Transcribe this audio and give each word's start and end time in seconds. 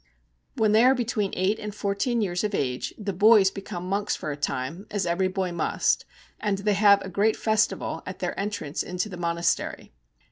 When 0.55 0.71
they 0.71 0.83
are 0.83 0.95
between 0.95 1.31
eight 1.35 1.59
and 1.59 1.75
fourteen 1.75 2.23
years 2.23 2.43
of 2.43 2.55
age 2.55 2.91
the 2.97 3.13
boys 3.13 3.51
become 3.51 3.85
monks 3.87 4.15
for 4.15 4.31
a 4.31 4.35
time, 4.35 4.87
as 4.89 5.05
every 5.05 5.27
boy 5.27 5.51
must, 5.51 6.05
and 6.39 6.57
they 6.57 6.73
have 6.73 7.03
a 7.03 7.07
great 7.09 7.35
festival 7.37 8.01
at 8.07 8.17
their 8.17 8.39
entrance 8.39 8.81
into 8.81 9.09
the 9.09 9.17
monastery. 9.17 9.93